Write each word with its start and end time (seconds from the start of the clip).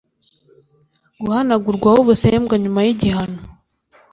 Guhanagurwaho 1.23 1.97
ubusembwa 2.03 2.55
nyuma 2.63 2.79
y 2.85 2.89
igihano 2.93 3.39